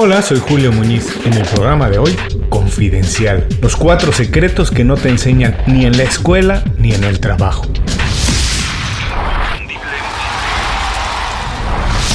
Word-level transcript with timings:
Hola, 0.00 0.22
soy 0.22 0.38
Julio 0.38 0.70
Muñiz. 0.70 1.08
En 1.24 1.32
el 1.32 1.42
programa 1.42 1.90
de 1.90 1.98
hoy, 1.98 2.16
Confidencial. 2.48 3.48
Los 3.60 3.74
cuatro 3.74 4.12
secretos 4.12 4.70
que 4.70 4.84
no 4.84 4.96
te 4.96 5.08
enseñan 5.08 5.56
ni 5.66 5.86
en 5.86 5.96
la 5.96 6.04
escuela 6.04 6.62
ni 6.78 6.92
en 6.92 7.02
el 7.02 7.18
trabajo. 7.18 7.66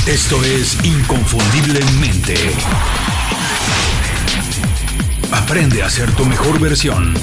Esto 0.07 0.41
es 0.45 0.77
Inconfundiblemente. 0.85 2.35
Aprende 5.33 5.83
a 5.83 5.89
ser 5.89 6.09
tu 6.11 6.23
mejor 6.23 6.61
versión. 6.61 7.13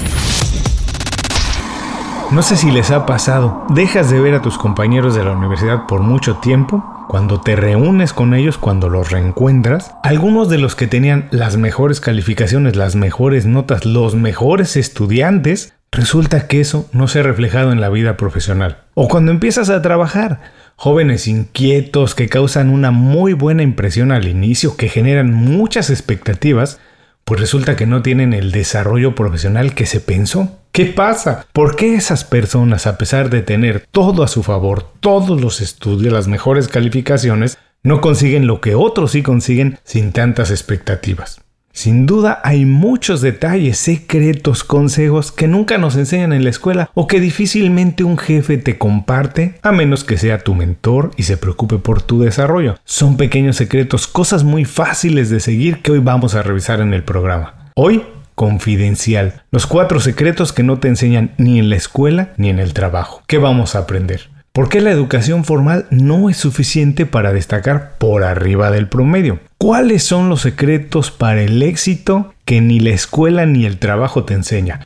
No 2.31 2.43
sé 2.43 2.55
si 2.55 2.71
les 2.71 2.91
ha 2.91 3.05
pasado, 3.05 3.65
dejas 3.75 4.09
de 4.09 4.21
ver 4.21 4.33
a 4.35 4.41
tus 4.41 4.57
compañeros 4.57 5.13
de 5.15 5.25
la 5.25 5.33
universidad 5.33 5.85
por 5.85 5.99
mucho 5.99 6.37
tiempo, 6.37 6.81
cuando 7.09 7.41
te 7.41 7.57
reúnes 7.57 8.13
con 8.13 8.33
ellos, 8.33 8.57
cuando 8.57 8.87
los 8.87 9.11
reencuentras, 9.11 9.93
algunos 10.01 10.47
de 10.47 10.57
los 10.57 10.77
que 10.77 10.87
tenían 10.87 11.27
las 11.31 11.57
mejores 11.57 11.99
calificaciones, 11.99 12.77
las 12.77 12.95
mejores 12.95 13.45
notas, 13.45 13.85
los 13.85 14.15
mejores 14.15 14.77
estudiantes, 14.77 15.73
resulta 15.91 16.47
que 16.47 16.61
eso 16.61 16.87
no 16.93 17.09
se 17.09 17.19
ha 17.19 17.23
reflejado 17.23 17.73
en 17.73 17.81
la 17.81 17.89
vida 17.89 18.15
profesional. 18.15 18.77
O 18.93 19.09
cuando 19.09 19.33
empiezas 19.33 19.69
a 19.69 19.81
trabajar, 19.81 20.39
jóvenes 20.77 21.27
inquietos 21.27 22.15
que 22.15 22.29
causan 22.29 22.69
una 22.69 22.91
muy 22.91 23.33
buena 23.33 23.63
impresión 23.63 24.13
al 24.13 24.29
inicio, 24.29 24.77
que 24.77 24.87
generan 24.87 25.33
muchas 25.33 25.89
expectativas, 25.89 26.79
pues 27.25 27.41
resulta 27.41 27.75
que 27.75 27.87
no 27.87 28.01
tienen 28.01 28.31
el 28.31 28.53
desarrollo 28.53 29.15
profesional 29.15 29.75
que 29.75 29.85
se 29.85 29.99
pensó. 29.99 30.60
¿Qué 30.71 30.85
pasa? 30.85 31.45
¿Por 31.51 31.75
qué 31.75 31.95
esas 31.95 32.23
personas, 32.23 32.87
a 32.87 32.97
pesar 32.97 33.29
de 33.29 33.41
tener 33.41 33.85
todo 33.91 34.23
a 34.23 34.29
su 34.29 34.41
favor, 34.41 34.85
todos 35.01 35.41
los 35.41 35.59
estudios, 35.59 36.13
las 36.13 36.29
mejores 36.29 36.69
calificaciones, 36.69 37.57
no 37.83 37.99
consiguen 37.99 38.47
lo 38.47 38.61
que 38.61 38.73
otros 38.75 39.11
sí 39.11 39.21
consiguen 39.21 39.79
sin 39.83 40.13
tantas 40.13 40.49
expectativas? 40.49 41.41
Sin 41.73 42.05
duda 42.05 42.39
hay 42.45 42.63
muchos 42.63 43.19
detalles, 43.19 43.79
secretos, 43.79 44.63
consejos 44.63 45.33
que 45.33 45.49
nunca 45.49 45.77
nos 45.77 45.97
enseñan 45.97 46.31
en 46.31 46.45
la 46.45 46.49
escuela 46.49 46.89
o 46.93 47.05
que 47.05 47.19
difícilmente 47.19 48.05
un 48.05 48.17
jefe 48.17 48.57
te 48.57 48.77
comparte 48.77 49.55
a 49.63 49.73
menos 49.73 50.05
que 50.05 50.17
sea 50.17 50.39
tu 50.39 50.55
mentor 50.55 51.11
y 51.17 51.23
se 51.23 51.35
preocupe 51.35 51.79
por 51.79 52.01
tu 52.01 52.21
desarrollo. 52.21 52.77
Son 52.85 53.17
pequeños 53.17 53.57
secretos, 53.57 54.07
cosas 54.07 54.45
muy 54.45 54.63
fáciles 54.63 55.29
de 55.29 55.41
seguir 55.41 55.81
que 55.81 55.91
hoy 55.91 55.99
vamos 55.99 56.35
a 56.35 56.43
revisar 56.43 56.79
en 56.79 56.93
el 56.93 57.03
programa. 57.03 57.71
Hoy 57.75 58.03
confidencial. 58.35 59.43
Los 59.51 59.67
cuatro 59.67 59.99
secretos 59.99 60.53
que 60.53 60.63
no 60.63 60.79
te 60.79 60.87
enseñan 60.87 61.31
ni 61.37 61.59
en 61.59 61.69
la 61.69 61.75
escuela 61.75 62.33
ni 62.37 62.49
en 62.49 62.59
el 62.59 62.73
trabajo. 62.73 63.23
¿Qué 63.27 63.37
vamos 63.37 63.75
a 63.75 63.79
aprender? 63.79 64.29
¿Por 64.53 64.67
qué 64.67 64.81
la 64.81 64.91
educación 64.91 65.45
formal 65.45 65.85
no 65.91 66.29
es 66.29 66.35
suficiente 66.35 67.05
para 67.05 67.31
destacar 67.31 67.97
por 67.97 68.25
arriba 68.25 68.69
del 68.69 68.89
promedio? 68.89 69.39
¿Cuáles 69.57 70.03
son 70.03 70.27
los 70.27 70.41
secretos 70.41 71.09
para 71.09 71.41
el 71.41 71.63
éxito 71.63 72.33
que 72.43 72.59
ni 72.59 72.81
la 72.81 72.89
escuela 72.89 73.45
ni 73.45 73.65
el 73.65 73.77
trabajo 73.77 74.25
te 74.25 74.33
enseña? 74.33 74.85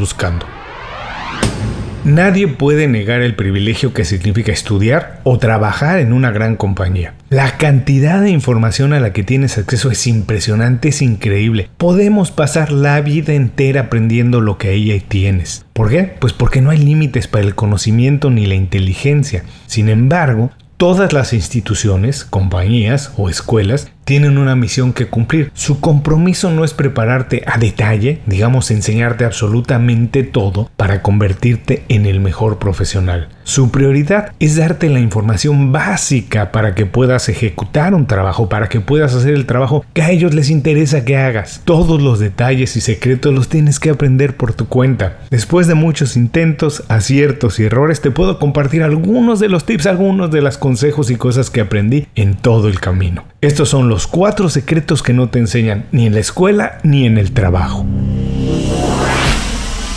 Nadie 2.03 2.47
puede 2.47 2.87
negar 2.87 3.21
el 3.21 3.35
privilegio 3.35 3.93
que 3.93 4.05
significa 4.05 4.51
estudiar 4.51 5.21
o 5.23 5.37
trabajar 5.37 5.99
en 5.99 6.13
una 6.13 6.31
gran 6.31 6.55
compañía. 6.55 7.13
La 7.29 7.57
cantidad 7.57 8.19
de 8.21 8.31
información 8.31 8.93
a 8.93 8.99
la 8.99 9.13
que 9.13 9.21
tienes 9.21 9.59
acceso 9.59 9.91
es 9.91 10.07
impresionante, 10.07 10.89
es 10.89 11.03
increíble. 11.03 11.69
Podemos 11.77 12.31
pasar 12.31 12.71
la 12.71 12.99
vida 13.01 13.33
entera 13.33 13.81
aprendiendo 13.81 14.41
lo 14.41 14.57
que 14.57 14.69
ahí 14.69 14.99
tienes. 15.07 15.63
¿Por 15.73 15.91
qué? 15.91 16.15
Pues 16.19 16.33
porque 16.33 16.61
no 16.61 16.71
hay 16.71 16.79
límites 16.79 17.27
para 17.27 17.43
el 17.43 17.53
conocimiento 17.53 18.31
ni 18.31 18.47
la 18.47 18.55
inteligencia. 18.55 19.43
Sin 19.67 19.87
embargo, 19.87 20.49
todas 20.77 21.13
las 21.13 21.33
instituciones, 21.33 22.25
compañías 22.25 23.13
o 23.15 23.29
escuelas 23.29 23.91
tienen 24.11 24.37
una 24.37 24.57
misión 24.57 24.91
que 24.91 25.07
cumplir. 25.07 25.53
Su 25.53 25.79
compromiso 25.79 26.51
no 26.51 26.65
es 26.65 26.73
prepararte 26.73 27.43
a 27.47 27.57
detalle, 27.57 28.19
digamos 28.25 28.69
enseñarte 28.69 29.23
absolutamente 29.23 30.23
todo 30.23 30.69
para 30.75 31.01
convertirte 31.01 31.85
en 31.87 32.05
el 32.05 32.19
mejor 32.19 32.59
profesional. 32.59 33.29
Su 33.45 33.71
prioridad 33.71 34.33
es 34.41 34.57
darte 34.57 34.89
la 34.89 34.99
información 34.99 35.71
básica 35.71 36.51
para 36.51 36.75
que 36.75 36.85
puedas 36.85 37.29
ejecutar 37.29 37.93
un 37.93 38.05
trabajo, 38.05 38.49
para 38.49 38.67
que 38.67 38.81
puedas 38.81 39.15
hacer 39.15 39.33
el 39.33 39.45
trabajo 39.45 39.85
que 39.93 40.01
a 40.01 40.11
ellos 40.11 40.33
les 40.33 40.49
interesa 40.49 41.05
que 41.05 41.15
hagas. 41.15 41.61
Todos 41.63 42.01
los 42.01 42.19
detalles 42.19 42.75
y 42.75 42.81
secretos 42.81 43.33
los 43.33 43.47
tienes 43.47 43.79
que 43.79 43.91
aprender 43.91 44.35
por 44.35 44.51
tu 44.51 44.67
cuenta. 44.67 45.19
Después 45.29 45.67
de 45.67 45.75
muchos 45.75 46.17
intentos, 46.17 46.83
aciertos 46.89 47.61
y 47.61 47.63
errores, 47.63 48.01
te 48.01 48.11
puedo 48.11 48.39
compartir 48.39 48.83
algunos 48.83 49.39
de 49.39 49.47
los 49.47 49.65
tips, 49.65 49.85
algunos 49.85 50.31
de 50.31 50.41
los 50.41 50.57
consejos 50.57 51.09
y 51.11 51.15
cosas 51.15 51.49
que 51.49 51.61
aprendí 51.61 52.07
en 52.15 52.33
todo 52.33 52.67
el 52.67 52.81
camino. 52.81 53.30
Estos 53.41 53.69
son 53.69 53.89
los 53.89 54.05
cuatro 54.05 54.49
secretos 54.49 55.01
que 55.01 55.13
no 55.13 55.29
te 55.29 55.39
enseñan 55.39 55.87
ni 55.91 56.05
en 56.05 56.13
la 56.13 56.19
escuela 56.19 56.77
ni 56.83 57.07
en 57.07 57.17
el 57.17 57.31
trabajo. 57.31 57.83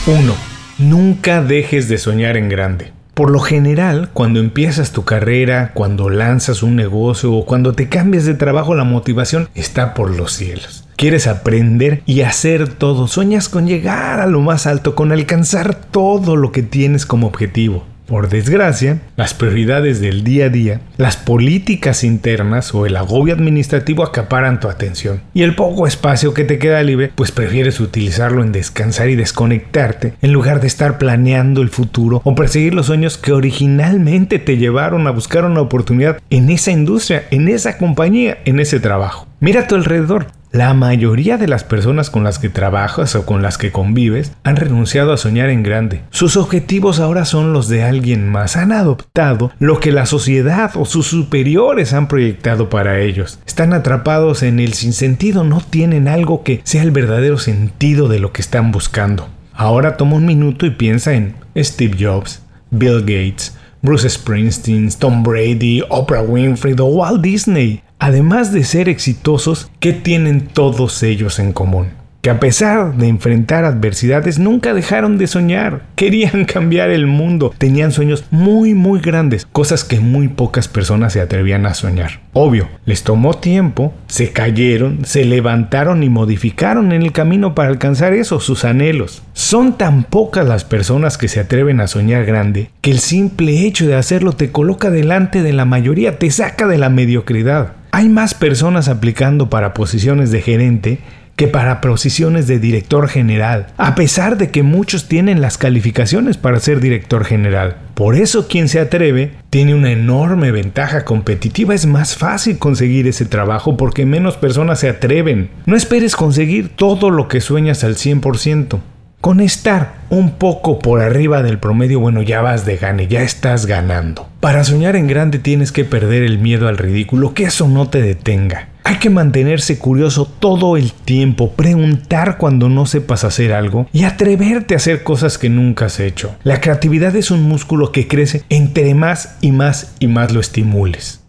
1. 0.07 0.35
Nunca 0.79 1.43
dejes 1.43 1.91
de 1.91 1.99
soñar 1.99 2.39
en 2.39 2.49
grande. 2.49 2.95
Por 3.13 3.31
lo 3.31 3.41
general, 3.41 4.09
cuando 4.15 4.41
empiezas 4.41 4.93
tu 4.93 5.05
carrera, 5.05 5.73
cuando 5.75 6.09
lanzas 6.09 6.63
un 6.63 6.75
negocio 6.75 7.35
o 7.35 7.45
cuando 7.45 7.75
te 7.75 7.91
cambias 7.91 8.25
de 8.25 8.33
trabajo, 8.33 8.75
la 8.75 8.85
motivación 8.85 9.51
está 9.55 9.93
por 9.93 10.17
los 10.17 10.33
cielos. 10.33 10.89
Quieres 10.97 11.27
aprender 11.27 12.03
y 12.07 12.23
hacer 12.23 12.69
todo. 12.69 13.09
Sueñas 13.09 13.51
con 13.51 13.67
llegar 13.67 14.21
a 14.21 14.27
lo 14.27 14.41
más 14.41 14.67
alto, 14.67 14.95
con 14.95 15.13
alcanzar 15.13 15.75
todo 15.75 16.37
lo 16.37 16.51
que 16.51 16.63
tienes 16.63 17.05
como 17.05 17.27
objetivo. 17.27 17.85
Por 18.07 18.29
desgracia, 18.29 19.01
las 19.17 19.33
prioridades 19.33 19.99
del 19.99 20.25
día 20.25 20.47
a 20.47 20.49
día, 20.51 20.81
las 20.99 21.17
políticas 21.17 22.05
internas 22.05 22.75
o 22.75 22.85
el 22.85 22.97
agobio 22.97 23.33
administrativo 23.33 24.03
acaparan 24.03 24.61
tu 24.61 24.69
atención. 24.69 25.23
Y 25.33 25.43
el 25.43 25.55
poco 25.55 25.87
espacio 25.87 26.35
que 26.35 26.45
te 26.45 26.59
queda 26.59 26.83
libre, 26.83 27.13
pues 27.15 27.33
prefieres 27.33 27.81
utilizarlo 27.81 28.43
en 28.43 28.53
descansar 28.53 29.09
y 29.09 29.17
desconectarte, 29.17 30.13
en 30.21 30.33
lugar 30.33 30.61
de 30.61 30.67
estar 30.67 30.99
planeando 30.99 31.63
el 31.63 31.71
futuro 31.71 32.21
o 32.25 32.35
perseguir 32.35 32.75
los 32.75 32.87
sueños 32.87 33.17
que 33.17 33.33
originalmente 33.33 34.39
te 34.39 34.59
llevaron 34.59 35.07
a 35.07 35.11
buscar 35.11 35.47
una 35.47 35.63
oportunidad 35.63 36.19
en 36.29 36.51
esa 36.51 36.73
industria, 36.73 37.25
en 37.31 37.49
esa 37.49 37.79
compañía, 37.79 38.39
en 38.45 38.61
ese 38.61 38.81
trabajo. 38.81 39.27
Mira 39.41 39.63
a 39.63 39.67
tu 39.67 39.77
alrededor, 39.77 40.27
la 40.55 40.73
mayoría 40.73 41.37
de 41.37 41.49
las 41.49 41.65
personas 41.65 42.11
con 42.11 42.23
las 42.23 42.39
que 42.39 42.49
trabajas 42.49 43.17
o 43.17 43.27
con 43.27 43.43
las 43.43 43.59
que 43.59 43.73
convives 43.73 44.31
han 44.45 44.55
renunciado 44.55 45.13
a 45.13 45.17
soñar 45.17 45.51
en 45.51 45.65
grande. 45.65 46.03
Sus 46.11 46.37
objetivos 46.37 47.01
ahora 47.01 47.25
son 47.25 47.53
los 47.53 47.67
de 47.67 47.83
alguien 47.83 48.29
más. 48.29 48.57
Han 48.57 48.71
adoptado 48.71 49.51
lo 49.59 49.81
que 49.81 49.91
la 49.91 50.07
sociedad 50.07 50.71
o 50.77 50.85
sus 50.85 51.09
superiores 51.09 51.93
han 51.93 52.07
proyectado 52.07 52.71
para 52.71 53.01
ellos. 53.01 53.41
Están 53.45 53.73
atrapados 53.73 54.45
en 54.45 54.61
el 54.61 54.75
sinsentido, 54.75 55.43
no 55.43 55.61
tienen 55.61 56.07
algo 56.07 56.45
que 56.45 56.61
sea 56.63 56.85
el 56.85 56.93
verdadero 56.93 57.39
sentido 57.39 58.07
de 58.07 58.21
lo 58.21 58.33
que 58.33 58.41
están 58.41 58.71
buscando. 58.71 59.27
Ahora 59.55 59.97
toma 59.97 60.15
un 60.15 60.27
minuto 60.27 60.67
y 60.67 60.71
piensa 60.71 61.15
en 61.15 61.35
Steve 61.57 61.97
Jobs, 61.99 62.43
Bill 62.71 63.01
Gates, 63.01 63.57
Bruce 63.85 64.09
Springsteen, 64.09 64.89
Tom 64.99 65.23
Brady, 65.23 65.83
Oprah 65.91 66.23
Winfrey 66.23 66.75
o 66.79 66.87
Walt 66.87 67.21
Disney. 67.21 67.83
Además 67.99 68.53
de 68.53 68.65
ser 68.65 68.89
exitosos, 68.89 69.71
¿qué 69.81 69.93
tienen 69.93 70.43
todos 70.43 71.03
ellos 71.03 71.39
en 71.39 71.53
común? 71.53 71.89
Que 72.25 72.31
a 72.31 72.41
pesar 72.41 72.97
de 72.97 73.09
enfrentar 73.09 73.67
adversidades 73.67 74.39
nunca 74.39 74.73
dejaron 74.73 75.19
de 75.19 75.27
soñar. 75.27 75.83
Querían 75.95 76.47
cambiar 76.47 76.89
el 76.89 77.07
mundo. 77.07 77.55
Tenían 77.59 77.93
sueños 77.93 78.25
muy 78.31 78.73
muy 78.73 79.01
grandes, 79.01 79.47
cosas 79.53 79.85
que 79.85 80.01
muy 80.01 80.29
pocas 80.29 80.67
personas 80.67 81.13
se 81.13 81.21
atrevían 81.21 81.67
a 81.67 81.75
soñar. 81.75 82.21
Obvio, 82.33 82.69
les 82.87 83.03
tomó 83.05 83.35
tiempo, 83.35 83.93
se 84.07 84.33
cayeron, 84.33 85.05
se 85.05 85.27
levantaron 85.27 86.03
y 86.03 86.09
modificaron 86.09 86.93
en 86.93 87.03
el 87.03 87.13
camino 87.13 87.55
para 87.55 87.69
alcanzar 87.69 88.15
eso, 88.15 88.41
sus 88.41 88.65
anhelos. 88.65 89.23
Son 89.35 89.77
tan 89.77 90.05
pocas 90.05 90.47
las 90.47 90.65
personas 90.65 91.19
que 91.19 91.29
se 91.29 91.41
atreven 91.41 91.81
a 91.81 91.89
soñar 91.89 92.25
grande 92.25 92.71
que 92.81 92.91
el 92.91 93.01
simple 93.01 93.67
hecho 93.67 93.87
de 93.87 93.97
hacerlo 93.97 94.33
te 94.33 94.51
coloca 94.51 94.91
delante 94.91 95.43
de 95.43 95.53
la 95.53 95.67
mayoría, 95.67 96.19
te 96.19 96.31
saca 96.31 96.67
de 96.67 96.79
la 96.79 96.89
mediocridad. 96.89 97.84
Hay 97.95 98.09
más 98.09 98.35
personas 98.35 98.89
aplicando 98.89 99.49
para 99.49 99.73
posiciones 99.73 100.33
de 100.33 100.43
gerente 100.43 100.99
que 101.37 101.47
para 101.47 101.81
posiciones 101.81 102.49
de 102.49 102.59
director 102.59 103.07
general, 103.07 103.69
a 103.77 103.95
pesar 103.95 104.37
de 104.37 104.51
que 104.51 104.65
muchos 104.65 105.07
tienen 105.07 105.41
las 105.41 105.59
calificaciones 105.59 106.37
para 106.37 106.59
ser 106.59 106.81
director 106.81 107.25
general. 107.25 107.77
Por 107.95 108.17
eso 108.17 108.49
quien 108.49 108.69
se 108.69 108.81
atreve 108.81 109.35
tiene 109.49 109.77
una 109.77 109.93
enorme 109.93 110.51
ventaja 110.51 111.05
competitiva. 111.05 111.73
Es 111.73 111.87
más 111.87 112.17
fácil 112.17 112.59
conseguir 112.59 113.07
ese 113.07 113.27
trabajo 113.27 113.77
porque 113.77 114.05
menos 114.05 114.37
personas 114.39 114.81
se 114.81 114.89
atreven. 114.89 115.51
No 115.65 115.77
esperes 115.77 116.17
conseguir 116.17 116.71
todo 116.75 117.11
lo 117.11 117.29
que 117.29 117.41
sueñas 117.41 117.85
al 117.85 117.95
100%. 117.95 118.81
Con 119.21 119.39
estar 119.39 119.95
un 120.11 120.33
poco 120.33 120.81
por 120.81 121.01
arriba 121.01 121.45
del 121.45 121.59
promedio, 121.59 122.01
bueno, 122.01 122.23
ya 122.23 122.43
vas 122.43 122.67
de 122.67 122.77
gane, 122.77 123.07
ya 123.07 123.23
estás 123.23 123.67
ganando. 123.67 124.29
Para 124.45 124.63
soñar 124.63 124.95
en 124.95 125.07
grande 125.07 125.39
tienes 125.39 125.73
que 125.73 125.87
perder 125.87 126.23
el 126.23 126.39
miedo 126.39 126.69
al 126.69 126.77
ridículo, 126.77 127.33
que 127.33 127.45
eso 127.45 127.67
no 127.67 127.89
te 127.89 128.03
detenga. 128.03 128.69
Hay 128.85 128.97
que 128.97 129.09
mantenerse 129.09 129.79
curioso 129.79 130.31
todo 130.39 130.77
el 130.77 130.93
tiempo, 130.93 131.53
preguntar 131.53 132.37
cuando 132.37 132.69
no 132.69 132.85
sepas 132.85 133.25
hacer 133.25 133.55
algo 133.55 133.89
y 133.91 134.05
atreverte 134.05 134.75
a 134.75 134.77
hacer 134.77 135.03
cosas 135.03 135.39
que 135.39 135.49
nunca 135.49 135.87
has 135.87 135.99
hecho. 135.99 136.37
La 136.45 136.61
creatividad 136.61 137.17
es 137.17 137.31
un 137.31 137.43
músculo 137.43 137.91
que 137.91 138.07
crece 138.07 138.43
entre 138.51 138.95
más 138.95 139.39
y 139.41 139.51
más 139.51 139.95
y 139.99 140.09
más 140.09 140.31
lo 140.31 140.41
estimules. 140.41 141.24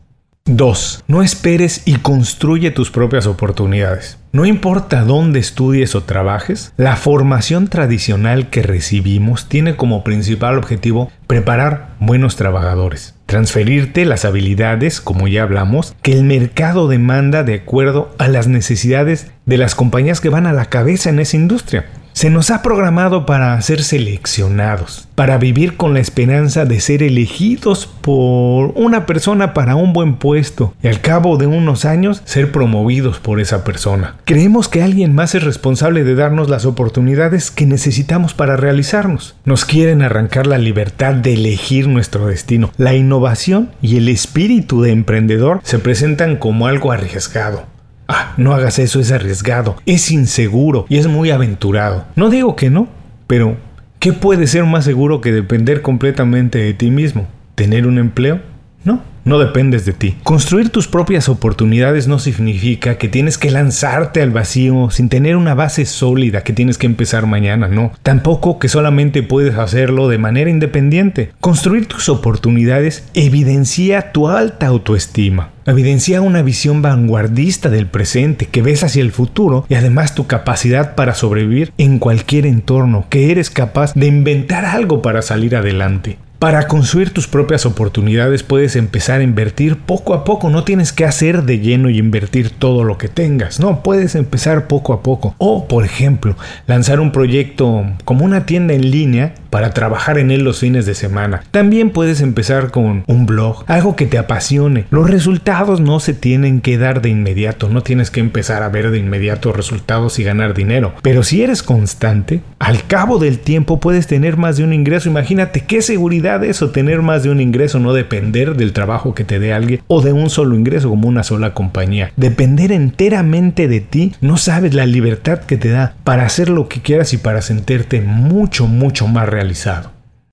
2. 0.47 1.05
No 1.07 1.23
esperes 1.23 1.81
y 1.85 1.95
construye 1.95 2.69
tus 2.69 2.91
propias 2.91 3.25
oportunidades. 3.25 4.19
No 4.31 4.45
importa 4.45 5.01
dónde 5.03 5.39
estudies 5.39 5.95
o 5.95 6.03
trabajes, 6.03 6.71
la 6.77 6.97
formación 6.97 7.67
tradicional 7.67 8.51
que 8.51 8.61
recibimos 8.61 9.49
tiene 9.49 9.75
como 9.75 10.03
principal 10.03 10.59
objetivo 10.59 11.11
preparar 11.25 11.95
buenos 11.99 12.35
trabajadores, 12.35 13.15
transferirte 13.25 14.05
las 14.05 14.23
habilidades, 14.23 15.01
como 15.01 15.27
ya 15.27 15.41
hablamos, 15.41 15.95
que 16.03 16.11
el 16.11 16.23
mercado 16.23 16.87
demanda 16.87 17.43
de 17.43 17.55
acuerdo 17.55 18.13
a 18.19 18.27
las 18.27 18.47
necesidades 18.47 19.31
de 19.47 19.57
las 19.57 19.73
compañías 19.73 20.21
que 20.21 20.29
van 20.29 20.45
a 20.45 20.53
la 20.53 20.65
cabeza 20.65 21.09
en 21.09 21.17
esa 21.17 21.37
industria. 21.37 21.85
Se 22.15 22.29
nos 22.29 22.49
ha 22.49 22.61
programado 22.61 23.25
para 23.25 23.61
ser 23.61 23.83
seleccionados, 23.83 25.05
para 25.15 25.37
vivir 25.37 25.75
con 25.75 25.93
la 25.93 25.99
esperanza 25.99 26.63
de 26.63 26.79
ser 26.79 27.03
elegidos 27.03 27.87
por 27.87 28.71
una 28.75 29.05
persona 29.05 29.53
para 29.53 29.75
un 29.75 29.91
buen 29.91 30.15
puesto 30.15 30.73
y 30.81 30.87
al 30.87 31.01
cabo 31.01 31.35
de 31.35 31.45
unos 31.45 31.83
años 31.83 32.21
ser 32.23 32.53
promovidos 32.53 33.19
por 33.19 33.41
esa 33.41 33.65
persona. 33.65 34.15
Creemos 34.23 34.69
que 34.69 34.81
alguien 34.81 35.13
más 35.13 35.35
es 35.35 35.43
responsable 35.43 36.05
de 36.05 36.15
darnos 36.15 36.49
las 36.49 36.63
oportunidades 36.63 37.51
que 37.51 37.65
necesitamos 37.65 38.33
para 38.33 38.55
realizarnos. 38.55 39.35
Nos 39.43 39.65
quieren 39.65 40.01
arrancar 40.01 40.47
la 40.47 40.57
libertad 40.57 41.15
de 41.15 41.33
elegir 41.33 41.89
nuestro 41.89 42.27
destino. 42.27 42.71
La 42.77 42.95
innovación 42.95 43.71
y 43.81 43.97
el 43.97 44.07
espíritu 44.07 44.81
de 44.81 44.91
emprendedor 44.91 45.59
se 45.63 45.79
presentan 45.79 46.37
como 46.37 46.67
algo 46.67 46.93
arriesgado 46.93 47.74
Ah, 48.07 48.33
no 48.37 48.53
hagas 48.53 48.77
eso, 48.79 48.99
es 48.99 49.11
arriesgado, 49.11 49.77
es 49.85 50.11
inseguro 50.11 50.85
y 50.89 50.97
es 50.97 51.07
muy 51.07 51.31
aventurado. 51.31 52.05
No 52.15 52.29
digo 52.29 52.55
que 52.55 52.69
no, 52.69 52.87
pero 53.27 53.57
¿qué 53.99 54.13
puede 54.13 54.47
ser 54.47 54.63
más 54.65 54.85
seguro 54.85 55.21
que 55.21 55.31
depender 55.31 55.81
completamente 55.81 56.59
de 56.59 56.73
ti 56.73 56.91
mismo? 56.91 57.27
¿Tener 57.55 57.87
un 57.87 57.97
empleo? 57.97 58.41
No, 58.83 59.01
no 59.25 59.39
dependes 59.39 59.85
de 59.85 59.93
ti. 59.93 60.15
Construir 60.23 60.69
tus 60.69 60.87
propias 60.87 61.27
oportunidades 61.27 62.07
no 62.07 62.19
significa 62.19 62.97
que 62.97 63.09
tienes 63.09 63.37
que 63.37 63.51
lanzarte 63.51 64.21
al 64.21 64.31
vacío 64.31 64.89
sin 64.91 65.09
tener 65.09 65.35
una 65.35 65.55
base 65.55 65.85
sólida 65.85 66.43
que 66.43 66.53
tienes 66.53 66.77
que 66.77 66.85
empezar 66.85 67.25
mañana, 67.25 67.67
no. 67.67 67.91
Tampoco 68.03 68.59
que 68.59 68.69
solamente 68.69 69.23
puedes 69.23 69.57
hacerlo 69.57 70.07
de 70.07 70.19
manera 70.19 70.49
independiente. 70.49 71.31
Construir 71.41 71.87
tus 71.87 72.07
oportunidades 72.07 73.09
evidencia 73.13 74.11
tu 74.11 74.29
alta 74.29 74.67
autoestima. 74.67 75.49
Evidencia 75.65 76.21
una 76.21 76.43
visión 76.43 76.83
vanguardista 76.83 77.69
del 77.69 77.87
presente 77.87 78.45
que 78.45 78.61
ves 78.61 78.83
hacia 78.83 79.01
el 79.01 79.11
futuro 79.11 79.65
y 79.67 79.73
además 79.73 80.13
tu 80.13 80.27
capacidad 80.27 80.93
para 80.93 81.15
sobrevivir 81.15 81.73
en 81.79 81.97
cualquier 81.97 82.45
entorno, 82.45 83.07
que 83.09 83.31
eres 83.31 83.49
capaz 83.49 83.95
de 83.95 84.05
inventar 84.05 84.63
algo 84.63 85.01
para 85.01 85.23
salir 85.23 85.55
adelante. 85.55 86.19
Para 86.39 86.67
construir 86.67 87.11
tus 87.11 87.27
propias 87.27 87.65
oportunidades 87.65 88.43
puedes 88.43 88.75
empezar 88.75 89.21
a 89.21 89.23
invertir 89.23 89.77
poco 89.77 90.13
a 90.13 90.25
poco, 90.25 90.49
no 90.49 90.65
tienes 90.65 90.91
que 90.91 91.05
hacer 91.05 91.43
de 91.43 91.59
lleno 91.59 91.89
y 91.89 91.97
invertir 91.97 92.49
todo 92.49 92.83
lo 92.83 92.97
que 92.97 93.07
tengas, 93.07 93.59
no, 93.59 93.83
puedes 93.83 94.15
empezar 94.15 94.67
poco 94.67 94.91
a 94.91 95.01
poco. 95.01 95.33
O, 95.37 95.67
por 95.67 95.85
ejemplo, 95.85 96.35
lanzar 96.67 96.99
un 96.99 97.13
proyecto 97.13 97.85
como 98.03 98.25
una 98.25 98.45
tienda 98.45 98.73
en 98.73 98.91
línea 98.91 99.33
para 99.55 99.69
trabajar 99.69 100.17
en 100.17 100.31
él 100.31 100.43
los 100.43 100.59
fines 100.59 100.85
de 100.85 100.95
semana. 100.95 101.41
También 101.51 101.91
puedes 101.91 102.19
empezar 102.19 102.71
con 102.71 103.05
un 103.07 103.25
blog, 103.25 103.63
algo 103.67 103.95
que 103.95 104.05
te 104.05 104.17
apasione. 104.17 104.83
Los 104.89 105.09
resultados 105.09 105.79
no 105.79 106.01
se 106.01 106.13
tienen 106.13 106.59
que 106.59 106.77
dar 106.77 107.01
de 107.01 107.07
inmediato, 107.07 107.69
no 107.69 107.81
tienes 107.81 108.11
que 108.11 108.19
empezar 108.19 108.63
a 108.63 108.67
ver 108.67 108.91
de 108.91 108.97
inmediato 108.97 109.53
resultados 109.53 110.19
y 110.19 110.25
ganar 110.25 110.55
dinero. 110.55 110.93
Pero 111.01 111.23
si 111.23 111.41
eres 111.41 111.63
constante, 111.63 112.41
al 112.59 112.85
cabo 112.85 113.17
del 113.17 113.39
tiempo 113.39 113.79
puedes 113.79 114.07
tener 114.07 114.35
más 114.35 114.57
de 114.57 114.65
un 114.65 114.73
ingreso. 114.73 115.07
Imagínate 115.07 115.61
qué 115.61 115.81
seguridad 115.81 116.43
eso, 116.43 116.71
tener 116.71 117.01
más 117.01 117.23
de 117.23 117.29
un 117.29 117.39
ingreso, 117.39 117.79
no 117.79 117.93
depender 117.93 118.57
del 118.57 118.73
trabajo 118.73 119.15
que 119.15 119.23
te 119.23 119.39
dé 119.39 119.53
alguien 119.53 119.79
o 119.87 120.01
de 120.01 120.11
un 120.11 120.29
solo 120.29 120.57
ingreso 120.57 120.89
como 120.89 121.07
una 121.07 121.23
sola 121.23 121.53
compañía. 121.53 122.11
Depender 122.17 122.73
enteramente 122.73 123.69
de 123.69 123.79
ti, 123.79 124.11
no 124.19 124.35
sabes 124.35 124.73
la 124.73 124.85
libertad 124.85 125.39
que 125.39 125.55
te 125.55 125.69
da 125.69 125.95
para 126.03 126.25
hacer 126.25 126.49
lo 126.49 126.67
que 126.67 126.81
quieras 126.81 127.13
y 127.13 127.17
para 127.17 127.41
sentirte 127.41 128.01
mucho, 128.01 128.67
mucho 128.67 129.07
más 129.07 129.29
realizado. 129.45 129.91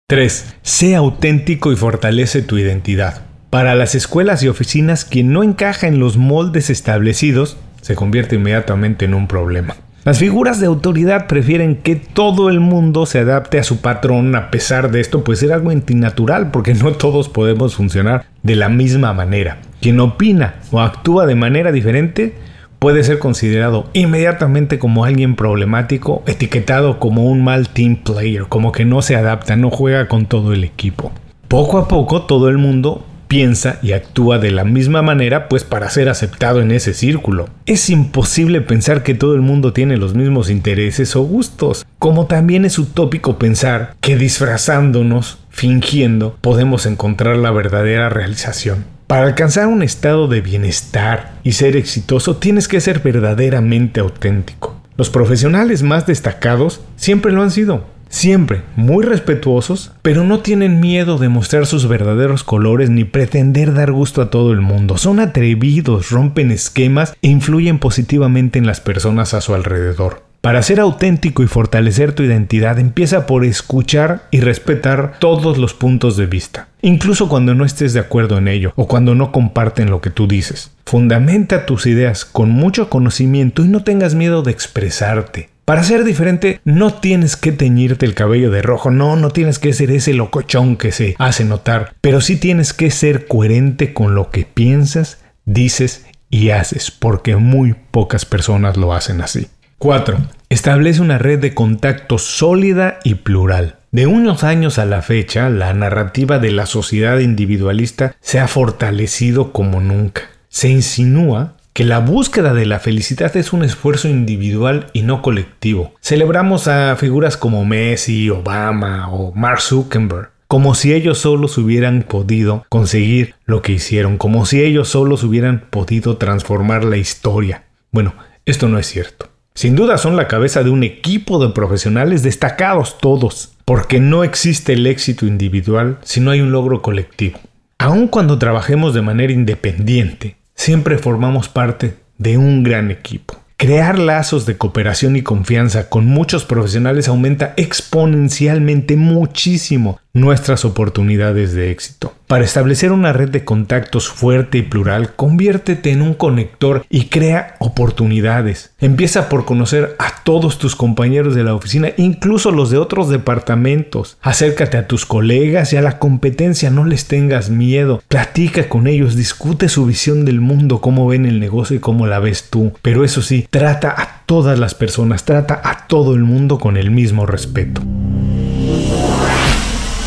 3. 0.09 0.57
Sé 0.63 0.97
auténtico 0.97 1.73
y 1.73 1.77
fortalece 1.77 2.43
tu 2.43 2.59
identidad. 2.59 3.23
Para 3.51 3.75
las 3.75 3.95
escuelas 3.95 4.43
y 4.43 4.49
oficinas, 4.49 5.05
quien 5.05 5.33
no 5.33 5.43
encaja 5.43 5.87
en 5.87 5.99
los 5.99 6.17
moldes 6.17 6.71
establecidos 6.71 7.59
se 7.83 7.95
convierte 7.95 8.37
inmediatamente 8.37 9.05
en 9.05 9.15
un 9.15 9.29
problema. 9.29 9.77
Las 10.05 10.19
figuras 10.19 10.59
de 10.59 10.67
autoridad 10.67 11.27
prefieren 11.27 11.77
que 11.77 11.95
todo 11.95 12.49
el 12.49 12.59
mundo 12.59 13.07
se 13.07 13.21
adapte 13.21 13.59
a 13.59 13.65
su 13.65 13.81
patrón 13.81 14.35
a 14.35 14.51
pesar 14.51 14.91
de 14.91 15.01
esto, 15.01 15.23
pues 15.23 15.43
es 15.43 15.51
algo 15.51 15.71
antinatural 15.71 16.51
porque 16.51 16.75
no 16.75 16.93
todos 16.93 17.29
podemos 17.29 17.77
funcionar 17.77 18.25
de 18.43 18.57
la 18.57 18.69
misma 18.69 19.13
manera. 19.13 19.59
Quien 19.81 20.01
opina 20.01 20.57
o 20.73 20.81
actúa 20.81 21.27
de 21.27 21.35
manera 21.37 21.71
diferente 21.71 22.35
puede 22.83 23.05
ser 23.05 23.21
considerado 23.21 23.87
inmediatamente 23.93 24.81
como 24.81 25.05
alguien 25.05 25.37
problemático, 25.37 26.25
etiquetado 26.27 26.99
como 26.99 27.27
un 27.27 27.45
mal 27.45 27.69
team 27.69 27.95
player, 27.95 28.47
como 28.49 28.73
que 28.73 28.85
no 28.85 29.03
se 29.03 29.15
adapta, 29.15 29.55
no 29.55 29.71
juega 29.71 30.09
con 30.09 30.27
todo 30.27 30.53
el 30.53 30.65
equipo. 30.65 31.13
Poco 31.47 31.79
a 31.79 31.87
poco 31.87 32.23
todo 32.23 32.49
el 32.49 32.59
mundo 32.59 33.07
piensa 33.29 33.79
y 33.83 33.93
actúa 33.93 34.41
de 34.41 34.51
la 34.51 34.65
misma 34.65 35.01
manera 35.01 35.49
pues 35.49 35.63
para 35.63 35.91
ser 35.91 36.09
aceptado 36.09 36.61
en 36.61 36.73
ese 36.73 36.93
círculo. 36.93 37.49
Es 37.67 37.89
imposible 37.89 38.61
pensar 38.63 39.05
que 39.05 39.15
todo 39.15 39.37
el 39.37 39.43
mundo 39.43 39.73
tiene 39.73 39.97
los 39.97 40.17
mismos 40.17 40.51
intereses 40.51 41.15
o 41.15 41.23
gustos, 41.23 41.87
como 42.01 42.27
también 42.27 42.65
es 42.65 42.81
utópico 42.81 43.39
pensar 43.39 43.95
que 44.01 44.17
disfrazándonos, 44.17 45.39
fingiendo, 45.51 46.37
podemos 46.41 46.87
encontrar 46.87 47.37
la 47.37 47.53
verdadera 47.53 48.09
realización. 48.09 48.92
Para 49.13 49.27
alcanzar 49.27 49.67
un 49.67 49.83
estado 49.83 50.27
de 50.27 50.41
bienestar 50.41 51.35
y 51.45 51.53
ser 51.53 51.77
exitoso 51.77 52.39
tienes 52.39 52.67
que 52.67 52.81
ser 52.81 53.01
verdaderamente 53.01 54.01
auténtico. 54.01 54.81
Los 54.97 55.11
profesionales 55.11 55.83
más 55.83 56.07
destacados 56.07 56.81
siempre 56.97 57.31
lo 57.31 57.43
han 57.43 57.51
sido 57.51 57.85
siempre 58.09 58.63
muy 58.75 59.05
respetuosos, 59.05 59.93
pero 60.01 60.25
no 60.25 60.41
tienen 60.41 60.81
miedo 60.81 61.19
de 61.19 61.29
mostrar 61.29 61.67
sus 61.67 61.89
verdaderos 61.89 62.43
colores 62.43 62.89
ni 62.89 63.05
pretender 63.05 63.75
dar 63.75 63.93
gusto 63.93 64.23
a 64.23 64.31
todo 64.31 64.51
el 64.53 64.63
mundo. 64.63 64.97
Son 64.97 65.21
atrevidos, 65.21 66.11
rompen 66.11 66.51
esquemas 66.51 67.15
e 67.21 67.29
influyen 67.29 67.79
positivamente 67.79 68.59
en 68.59 68.67
las 68.67 68.81
personas 68.81 69.35
a 69.35 69.43
su 69.43 69.55
alrededor. 69.55 70.32
Para 70.43 70.61
ser 70.65 70.81
auténtico 70.81 71.45
y 71.45 71.47
fortalecer 71.47 72.15
tu 72.15 72.25
identidad, 72.25 72.81
empieza 72.81 73.27
por 73.27 73.45
escuchar 73.45 74.25
y 74.33 74.41
respetar 74.41 75.21
todos 75.21 75.57
los 75.57 75.73
puntos 75.73 76.17
de 76.17 76.27
vista, 76.27 76.67
incluso 76.83 77.29
cuando 77.29 77.55
no 77.55 77.65
estés 77.65 77.93
de 77.93 78.01
acuerdo 78.01 78.39
en 78.39 78.49
ello 78.49 78.73
o 78.75 78.89
cuando 78.89 79.15
no 79.15 79.31
comparten 79.31 79.89
lo 79.89 80.01
que 80.01 80.11
tú 80.11 80.27
dices. 80.27 80.73
Fundamenta 80.85 81.65
tus 81.65 81.87
ideas 81.87 82.25
con 82.25 82.51
mucho 82.51 82.91
conocimiento 82.91 83.65
y 83.65 83.69
no 83.69 83.85
tengas 83.85 84.17
miedo 84.17 84.43
de 84.43 84.51
expresarte. 84.51 85.49
Para 85.65 85.85
ser 85.85 86.03
diferente 86.03 86.61
no 86.65 86.93
tienes 86.93 87.37
que 87.37 87.53
teñirte 87.53 88.05
el 88.05 88.15
cabello 88.15 88.51
de 88.51 88.63
rojo, 88.63 88.91
no, 88.91 89.15
no 89.15 89.31
tienes 89.31 89.61
que 89.61 89.73
ser 89.73 89.93
ese 89.93 90.13
locochón 90.13 90.77
que 90.77 90.91
se 90.91 91.15
hace 91.21 91.45
notar, 91.45 91.95
pero 92.01 92.21
sí 92.21 92.37
tienes 92.37 92.73
que 92.73 92.91
ser 92.91 93.29
coherente 93.29 93.95
con 93.95 94.17
lo 94.17 94.31
que 94.31 94.45
piensas, 94.45 95.19
dices 95.45 96.05
y 96.31 96.51
haces, 96.51 96.91
porque 96.91 97.37
muy 97.37 97.77
pocas 97.93 98.25
personas 98.25 98.77
lo 98.77 98.93
hacen 98.93 99.21
así. 99.21 99.47
4. 99.83 100.17
Establece 100.49 101.03
una 101.03 101.19
red 101.19 101.41
de 101.41 101.55
contacto 101.55 102.17
sólida 102.19 103.01
y 103.03 103.17
plural. 103.17 103.79
De 103.91 104.07
unos 104.07 104.45
años 104.45 104.79
a 104.79 104.87
la 104.87 105.03
fecha, 105.03 105.51
la 105.51 105.75
narrativa 105.75 106.39
de 106.39 106.53
la 106.53 106.67
sociedad 106.67 107.19
individualista 107.19 108.15
se 108.21 108.39
ha 108.39 108.47
fortalecido 108.47 109.51
como 109.51 109.81
nunca. 109.81 110.23
Se 110.49 110.69
insinúa 110.69 111.57
que 111.73 111.83
la 111.83 111.99
búsqueda 111.99 112.55
de 112.55 112.65
la 112.65 112.79
felicidad 112.79 113.37
es 113.37 113.53
un 113.53 113.65
esfuerzo 113.65 114.07
individual 114.09 114.87
y 114.93 115.03
no 115.03 115.21
colectivo. 115.21 115.95
Celebramos 116.01 116.69
a 116.69 116.95
figuras 116.95 117.37
como 117.37 117.65
Messi, 117.65 118.31
Obama 118.31 119.09
o 119.11 119.33
Mark 119.35 119.61
Zuckerberg 119.61 120.31
como 120.47 120.77
si 120.77 120.93
ellos 120.93 121.19
solos 121.19 121.59
hubieran 121.59 122.05
podido 122.05 122.65
conseguir 122.69 123.35
lo 123.47 123.63
que 123.63 123.73
hicieron, 123.73 124.17
como 124.17 124.47
si 124.47 124.63
ellos 124.63 124.91
solos 124.91 125.25
hubieran 125.25 125.65
podido 125.71 126.19
transformar 126.19 126.85
la 126.85 126.99
historia. 126.99 127.65
Bueno, 127.91 128.15
esto 128.45 128.69
no 128.69 128.79
es 128.79 128.87
cierto. 128.87 129.32
Sin 129.55 129.77
duda 129.77 129.99
son 129.99 130.17
la 130.17 130.29
cabeza 130.29 130.63
de 130.63 130.71
un 130.71 130.83
equipo 130.83 131.45
de 131.45 131.53
profesionales 131.53 132.23
destacados 132.23 132.99
todos, 132.99 133.53
porque 133.65 134.01
no 134.01 134.25
existe 134.25 134.73
el 134.73 134.87
éxito 134.87 135.27
individual 135.27 135.99
si 136.03 136.21
no 136.21 136.31
hay 136.31 136.41
un 136.41 136.53
logro 136.53 136.81
colectivo. 136.81 137.39
Aun 137.79 138.09
cuando 138.09 138.39
trabajemos 138.39 138.95
de 138.95 139.03
manera 139.03 139.33
independiente, 139.33 140.37
siempre 140.55 140.99
formamos 140.99 141.49
parte 141.49 141.97
de 142.17 142.39
un 142.39 142.63
gran 142.63 142.91
equipo. 142.91 143.37
Crear 143.59 143.99
lazos 143.99 144.47
de 144.47 144.57
cooperación 144.57 145.17
y 145.17 145.23
confianza 145.23 145.89
con 145.89 146.07
muchos 146.07 146.45
profesionales 146.45 147.07
aumenta 147.07 147.55
exponencialmente 147.57 148.97
muchísimo 148.97 150.01
nuestras 150.13 150.65
oportunidades 150.65 151.53
de 151.53 151.71
éxito. 151.71 152.15
Para 152.33 152.47
establecer 152.47 152.93
una 152.93 153.13
red 153.13 153.29
de 153.29 153.45
contactos 153.45 154.09
fuerte 154.09 154.57
y 154.57 154.63
plural, 154.63 155.13
conviértete 155.17 155.91
en 155.91 156.01
un 156.01 156.15
conector 156.15 156.83
y 156.89 157.11
crea 157.11 157.57
oportunidades. 157.59 158.73
Empieza 158.81 159.29
por 159.29 159.45
conocer 159.45 159.97
a 159.99 160.23
todos 160.25 160.57
tus 160.57 160.75
compañeros 160.75 161.35
de 161.35 161.45
la 161.45 161.55
oficina, 161.55 161.91
incluso 161.99 162.51
los 162.51 162.71
de 162.71 162.79
otros 162.79 163.11
departamentos. 163.11 164.17
Acércate 164.23 164.79
a 164.79 164.89
tus 164.89 165.05
colegas 165.05 165.75
y 165.75 165.77
a 165.77 165.83
la 165.83 165.99
competencia, 165.99 166.71
no 166.71 166.87
les 166.87 167.07
tengas 167.07 167.51
miedo. 167.51 168.03
Platica 168.09 168.67
con 168.67 168.87
ellos, 168.87 169.15
discute 169.15 169.69
su 169.69 169.85
visión 169.85 170.25
del 170.25 170.41
mundo, 170.41 170.81
cómo 170.81 171.07
ven 171.07 171.27
el 171.27 171.39
negocio 171.39 171.77
y 171.77 171.81
cómo 171.81 172.07
la 172.07 172.19
ves 172.19 172.49
tú. 172.49 172.73
Pero 172.81 173.05
eso 173.05 173.21
sí, 173.21 173.47
trata 173.51 173.91
a 173.91 174.23
todas 174.25 174.59
las 174.59 174.75
personas, 174.75 175.27
trata 175.27 175.61
a 175.63 175.87
todo 175.87 176.15
el 176.15 176.23
mundo 176.23 176.59
con 176.59 176.79
el 176.79 176.91
mismo 176.91 177.27
respeto. 177.27 177.83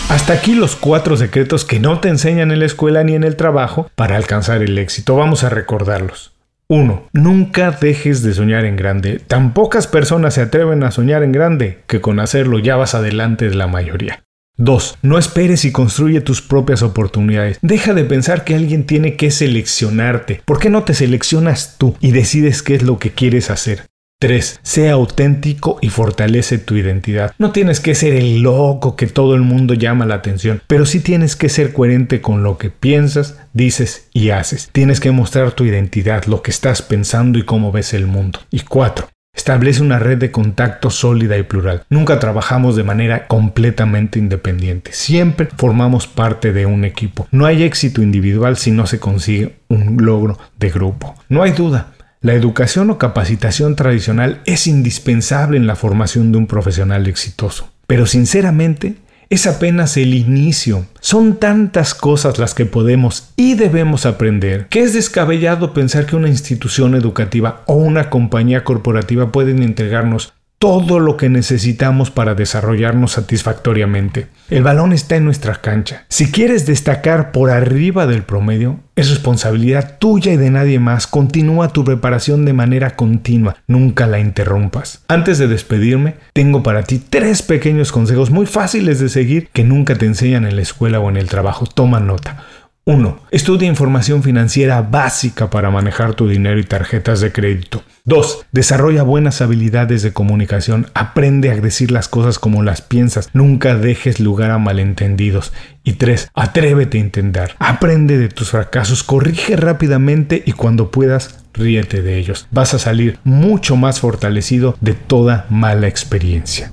Hasta 0.09 0.33
aquí 0.33 0.53
los 0.53 0.75
cuatro 0.75 1.17
secretos 1.17 1.65
que 1.65 1.79
no 1.79 1.99
te 1.99 2.09
enseñan 2.09 2.51
en 2.51 2.59
la 2.59 2.65
escuela 2.65 3.03
ni 3.03 3.15
en 3.15 3.23
el 3.23 3.35
trabajo 3.35 3.89
para 3.95 4.15
alcanzar 4.15 4.61
el 4.61 4.77
éxito. 4.77 5.15
Vamos 5.15 5.43
a 5.43 5.49
recordarlos. 5.49 6.33
1. 6.67 7.09
Nunca 7.13 7.71
dejes 7.71 8.23
de 8.23 8.33
soñar 8.33 8.65
en 8.65 8.75
grande. 8.75 9.19
Tan 9.19 9.53
pocas 9.53 9.87
personas 9.87 10.35
se 10.35 10.41
atreven 10.41 10.83
a 10.83 10.91
soñar 10.91 11.23
en 11.23 11.31
grande 11.31 11.83
que 11.87 12.01
con 12.01 12.19
hacerlo 12.19 12.59
ya 12.59 12.75
vas 12.75 12.95
adelante 12.95 13.49
de 13.49 13.55
la 13.55 13.67
mayoría. 13.67 14.23
2. 14.57 14.99
No 15.01 15.17
esperes 15.17 15.65
y 15.65 15.71
construye 15.71 16.21
tus 16.21 16.41
propias 16.41 16.81
oportunidades. 16.81 17.59
Deja 17.61 17.93
de 17.93 18.05
pensar 18.05 18.43
que 18.43 18.55
alguien 18.55 18.85
tiene 18.85 19.17
que 19.17 19.31
seleccionarte. 19.31 20.41
¿Por 20.45 20.59
qué 20.59 20.69
no 20.69 20.83
te 20.83 20.93
seleccionas 20.93 21.77
tú 21.77 21.97
y 21.99 22.11
decides 22.11 22.63
qué 22.63 22.75
es 22.75 22.83
lo 22.83 22.99
que 22.99 23.11
quieres 23.11 23.49
hacer? 23.49 23.85
3. 24.19 24.59
Sea 24.63 24.93
auténtico 24.93 25.77
y 25.81 25.89
fortalece 25.89 26.57
tu 26.57 26.75
identidad. 26.75 27.33
No 27.37 27.51
tienes 27.51 27.81
que 27.81 27.95
ser 27.95 28.13
el 28.13 28.41
loco 28.41 28.95
que 28.95 29.07
todo 29.07 29.35
el 29.35 29.41
mundo 29.41 29.73
llama 29.73 30.05
la 30.05 30.15
atención, 30.15 30.61
pero 30.67 30.85
sí 30.85 31.01
tienes 31.01 31.35
que 31.35 31.49
ser 31.49 31.73
coherente 31.73 32.21
con 32.21 32.41
lo 32.41 32.57
que 32.57 32.69
piensas, 32.69 33.37
dices 33.53 34.07
y 34.13 34.29
haces. 34.29 34.69
Tienes 34.71 35.01
que 35.01 35.11
mostrar 35.11 35.51
tu 35.51 35.65
identidad, 35.65 36.25
lo 36.25 36.41
que 36.41 36.51
estás 36.51 36.81
pensando 36.81 37.37
y 37.37 37.43
cómo 37.43 37.73
ves 37.73 37.93
el 37.93 38.07
mundo. 38.07 38.39
Y 38.51 38.61
4. 38.61 39.09
Establece 39.35 39.81
una 39.81 39.99
red 39.99 40.17
de 40.17 40.31
contacto 40.31 40.89
sólida 40.89 41.37
y 41.37 41.43
plural. 41.43 41.83
Nunca 41.89 42.19
trabajamos 42.19 42.77
de 42.77 42.85
manera 42.85 43.27
completamente 43.27 44.17
independiente. 44.17 44.93
Siempre 44.93 45.49
formamos 45.57 46.07
parte 46.07 46.53
de 46.53 46.65
un 46.65 46.85
equipo. 46.85 47.27
No 47.31 47.45
hay 47.45 47.63
éxito 47.63 48.01
individual 48.01 48.55
si 48.55 48.71
no 48.71 48.87
se 48.87 48.99
consigue 48.99 49.57
un 49.67 49.97
logro 49.99 50.39
de 50.57 50.69
grupo. 50.69 51.15
No 51.27 51.43
hay 51.43 51.51
duda. 51.51 51.94
La 52.25 52.33
educación 52.33 52.89
o 52.89 52.97
capacitación 52.97 53.75
tradicional 53.75 54.41
es 54.47 54.65
indispensable 54.65 55.57
en 55.57 55.67
la 55.67 55.75
formación 55.75 56.31
de 56.31 56.39
un 56.39 56.47
profesional 56.47 57.05
exitoso. 57.05 57.69
Pero 57.85 58.07
sinceramente, 58.07 58.95
es 59.29 59.45
apenas 59.45 59.95
el 59.95 60.15
inicio. 60.15 60.87
Son 61.01 61.37
tantas 61.37 61.93
cosas 61.93 62.39
las 62.39 62.55
que 62.55 62.65
podemos 62.65 63.29
y 63.35 63.53
debemos 63.53 64.07
aprender 64.07 64.65
que 64.69 64.81
es 64.81 64.95
descabellado 64.95 65.71
pensar 65.71 66.07
que 66.07 66.15
una 66.15 66.27
institución 66.27 66.95
educativa 66.95 67.61
o 67.67 67.75
una 67.75 68.09
compañía 68.09 68.63
corporativa 68.63 69.31
pueden 69.31 69.61
entregarnos 69.61 70.33
todo 70.57 70.99
lo 70.99 71.17
que 71.17 71.29
necesitamos 71.29 72.11
para 72.11 72.35
desarrollarnos 72.35 73.13
satisfactoriamente. 73.13 74.27
El 74.49 74.63
balón 74.63 74.93
está 74.93 75.15
en 75.15 75.25
nuestra 75.25 75.55
cancha. 75.55 76.05
Si 76.09 76.31
quieres 76.31 76.65
destacar 76.65 77.31
por 77.31 77.49
arriba 77.49 78.07
del 78.07 78.23
promedio, 78.23 78.79
es 78.95 79.09
responsabilidad 79.09 79.97
tuya 79.99 80.31
y 80.31 80.37
de 80.37 80.49
nadie 80.49 80.79
más. 80.79 81.07
Continúa 81.07 81.69
tu 81.69 81.83
preparación 81.83 82.45
de 82.45 82.53
manera 82.53 82.95
continua, 82.95 83.57
nunca 83.67 84.07
la 84.07 84.19
interrumpas. 84.19 85.03
Antes 85.07 85.37
de 85.37 85.47
despedirme, 85.47 86.15
tengo 86.33 86.63
para 86.63 86.83
ti 86.83 87.01
tres 87.09 87.41
pequeños 87.41 87.91
consejos 87.91 88.31
muy 88.31 88.45
fáciles 88.45 88.99
de 88.99 89.09
seguir 89.09 89.49
que 89.51 89.63
nunca 89.63 89.95
te 89.95 90.05
enseñan 90.05 90.45
en 90.45 90.55
la 90.55 90.61
escuela 90.61 90.99
o 90.99 91.09
en 91.09 91.17
el 91.17 91.27
trabajo. 91.27 91.65
Toma 91.65 91.99
nota. 91.99 92.45
1. 92.87 93.19
Estudia 93.31 93.67
información 93.67 94.21
financiera 94.21 94.83
básica 94.83 95.49
para 95.49 95.71
manejar 95.71 96.13
tu 96.13 96.27
dinero 96.27 96.59
y 96.59 96.63
tarjetas 96.63 97.19
de 97.19 97.31
crédito. 97.31 97.81
2. 98.03 98.45
Desarrolla 98.51 99.01
buenas 99.01 99.41
habilidades 99.41 100.03
de 100.03 100.13
comunicación. 100.13 100.91
Aprende 100.93 101.49
a 101.49 101.55
decir 101.55 101.89
las 101.89 102.07
cosas 102.07 102.37
como 102.37 102.61
las 102.61 102.83
piensas. 102.83 103.31
Nunca 103.33 103.73
dejes 103.73 104.19
lugar 104.19 104.51
a 104.51 104.59
malentendidos. 104.59 105.51
Y 105.83 105.93
3. 105.93 106.29
Atrévete 106.35 106.99
a 106.99 107.01
intentar. 107.01 107.55
Aprende 107.57 108.19
de 108.19 108.29
tus 108.29 108.51
fracasos. 108.51 109.01
Corrige 109.01 109.55
rápidamente 109.55 110.43
y 110.45 110.51
cuando 110.51 110.91
puedas, 110.91 111.43
ríete 111.55 112.03
de 112.03 112.19
ellos. 112.19 112.47
Vas 112.51 112.75
a 112.75 112.79
salir 112.79 113.17
mucho 113.23 113.75
más 113.77 113.99
fortalecido 113.99 114.77
de 114.79 114.93
toda 114.93 115.47
mala 115.49 115.87
experiencia. 115.87 116.71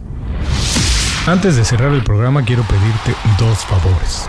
Antes 1.25 1.57
de 1.57 1.65
cerrar 1.65 1.95
el 1.95 2.05
programa 2.05 2.45
quiero 2.45 2.65
pedirte 2.65 3.15
dos 3.39 3.61
favores. 3.65 4.29